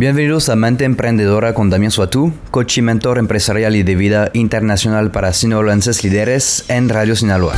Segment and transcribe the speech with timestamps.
[0.00, 5.10] Bienvenidos a Mente Emprendedora con Damián Suatú, coach y mentor empresarial y de vida internacional
[5.10, 7.54] para sinaloenses líderes en Radio Sinaloa.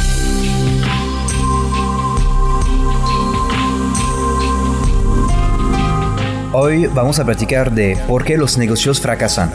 [6.52, 9.53] Hoy vamos a platicar de por qué los negocios fracasan.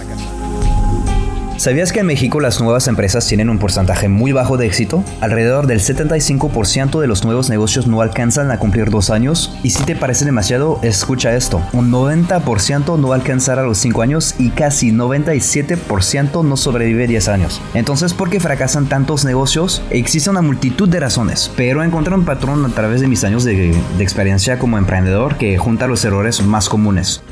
[1.58, 5.04] ¿Sabías que en México las nuevas empresas tienen un porcentaje muy bajo de éxito?
[5.22, 9.58] Alrededor del 75% de los nuevos negocios no alcanzan a cumplir dos años.
[9.64, 11.60] Y si te parece demasiado, escucha esto.
[11.74, 17.60] Un 90% no alcanzará los 5 años y casi 97% no sobrevive 10 años.
[17.74, 19.82] Entonces, ¿por qué fracasan tantos negocios?
[19.90, 23.76] Existe una multitud de razones, pero encontré un patrón a través de mis años de,
[23.98, 27.24] de experiencia como emprendedor que junta los errores más comunes.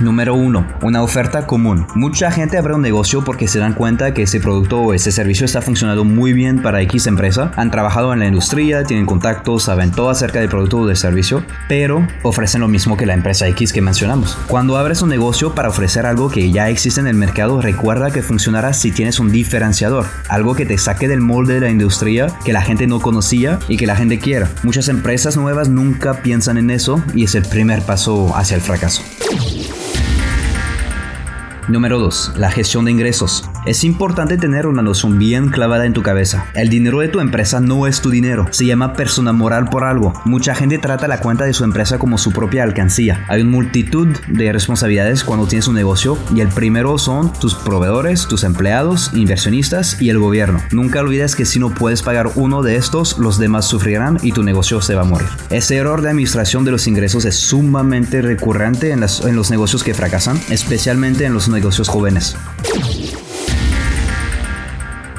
[0.00, 0.66] Número 1.
[0.82, 1.86] Una oferta común.
[1.94, 5.44] Mucha gente abre un negocio porque se dan cuenta que ese producto o ese servicio
[5.44, 9.92] está funcionando muy bien para X empresa, han trabajado en la industria, tienen contactos, saben
[9.92, 13.72] todo acerca del producto o del servicio, pero ofrecen lo mismo que la empresa X
[13.72, 14.36] que mencionamos.
[14.48, 18.22] Cuando abres un negocio para ofrecer algo que ya existe en el mercado, recuerda que
[18.22, 22.52] funcionará si tienes un diferenciador, algo que te saque del molde de la industria, que
[22.52, 24.50] la gente no conocía y que la gente quiera.
[24.64, 29.02] Muchas empresas nuevas nunca piensan en eso y es el primer paso hacia el fracaso.
[31.68, 32.34] Número 2.
[32.36, 33.48] La gestión de ingresos.
[33.64, 36.46] Es importante tener una noción bien clavada en tu cabeza.
[36.54, 38.46] El dinero de tu empresa no es tu dinero.
[38.50, 40.12] Se llama persona moral por algo.
[40.26, 43.24] Mucha gente trata la cuenta de su empresa como su propia alcancía.
[43.28, 48.28] Hay una multitud de responsabilidades cuando tienes un negocio y el primero son tus proveedores,
[48.28, 50.60] tus empleados, inversionistas y el gobierno.
[50.70, 54.42] Nunca olvides que si no puedes pagar uno de estos, los demás sufrirán y tu
[54.42, 55.28] negocio se va a morir.
[55.48, 59.94] Ese error de administración de los ingresos es sumamente recurrente en, en los negocios que
[59.94, 62.36] fracasan, especialmente en los negocios jóvenes.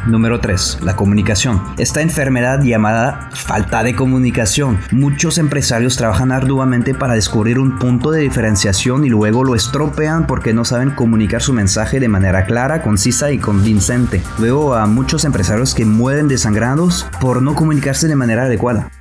[0.07, 0.79] Número 3.
[0.83, 1.61] La comunicación.
[1.77, 4.77] Esta enfermedad llamada falta de comunicación.
[4.91, 10.53] Muchos empresarios trabajan arduamente para descubrir un punto de diferenciación y luego lo estropean porque
[10.53, 14.21] no saben comunicar su mensaje de manera clara, concisa y convincente.
[14.37, 18.91] Veo a muchos empresarios que mueren desangrados por no comunicarse de manera adecuada.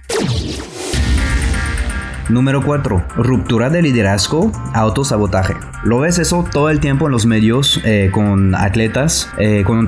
[2.31, 3.05] Número 4.
[3.17, 5.55] Ruptura de liderazgo, autosabotaje.
[5.85, 9.87] Lo ves eso todo el tiempo en los medios eh, con atletas eh, con un,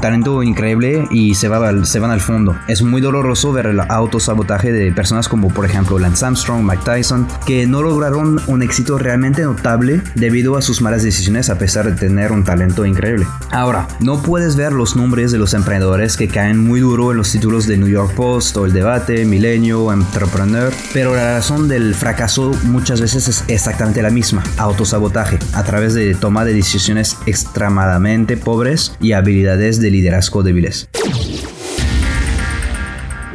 [0.00, 2.56] talento increíble y se, va, se van al fondo.
[2.66, 7.28] Es muy doloroso ver el autosabotaje de personas como por ejemplo Lance Armstrong, Mike Tyson,
[7.44, 11.92] que no lograron un éxito realmente notable debido a sus malas decisiones a pesar de
[11.92, 13.26] tener un talento increíble.
[13.50, 17.30] Ahora, no puedes ver los nombres de los emprendedores que caen muy duro en los
[17.30, 22.52] títulos de New York Post o El Debate, Milenio, Entrepreneur, pero la razón del fracaso
[22.64, 28.96] muchas veces es exactamente la misma, autosabotaje a través de toma de decisiones extremadamente pobres
[29.00, 30.88] y habilidades de liderazgo débiles.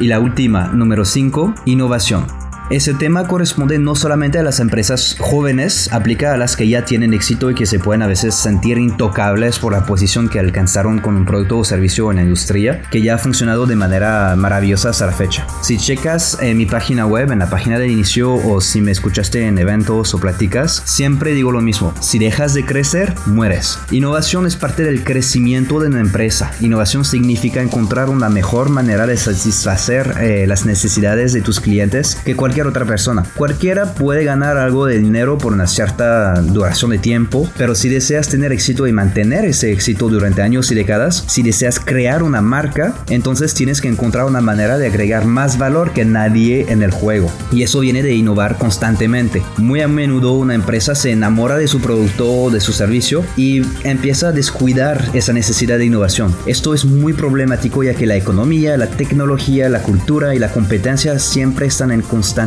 [0.00, 2.43] Y la última, número 5, innovación.
[2.70, 7.12] Ese tema corresponde no solamente a las empresas jóvenes, aplica a las que ya tienen
[7.12, 11.14] éxito y que se pueden a veces sentir intocables por la posición que alcanzaron con
[11.14, 15.04] un producto o servicio en la industria, que ya ha funcionado de manera maravillosa hasta
[15.04, 15.46] la fecha.
[15.60, 19.46] Si checas en mi página web, en la página de inicio o si me escuchaste
[19.46, 23.78] en eventos o pláticas, siempre digo lo mismo, si dejas de crecer, mueres.
[23.90, 26.50] Innovación es parte del crecimiento de una empresa.
[26.62, 32.34] Innovación significa encontrar una mejor manera de satisfacer eh, las necesidades de tus clientes que
[32.34, 33.24] cualquier otra persona.
[33.36, 38.28] Cualquiera puede ganar algo de dinero por una cierta duración de tiempo, pero si deseas
[38.28, 42.94] tener éxito y mantener ese éxito durante años y décadas, si deseas crear una marca,
[43.08, 47.30] entonces tienes que encontrar una manera de agregar más valor que nadie en el juego.
[47.52, 49.42] Y eso viene de innovar constantemente.
[49.56, 53.62] Muy a menudo una empresa se enamora de su producto o de su servicio y
[53.84, 56.34] empieza a descuidar esa necesidad de innovación.
[56.46, 61.18] Esto es muy problemático ya que la economía, la tecnología, la cultura y la competencia
[61.18, 62.02] siempre están en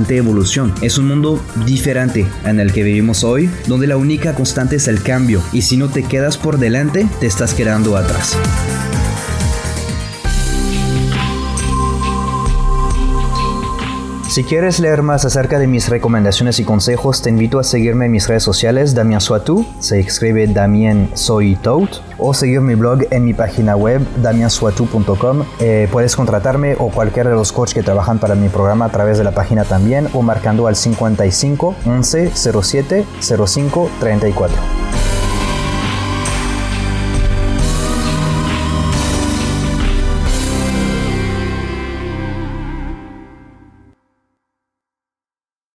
[0.10, 0.74] evolución.
[0.82, 5.02] Es un mundo diferente en el que vivimos hoy, donde la única constante es el
[5.02, 8.38] cambio, y si no te quedas por delante, te estás quedando atrás.
[14.38, 18.12] Si quieres leer más acerca de mis recomendaciones y consejos, te invito a seguirme en
[18.12, 21.58] mis redes sociales, Damien Soitou, se escribe Damien Soy
[22.20, 25.44] o seguir mi blog en mi página web, damiensoitou.com.
[25.60, 29.18] Eh, puedes contratarme o cualquiera de los coaches que trabajan para mi programa a través
[29.18, 35.07] de la página también o marcando al 55 11 07 05 34.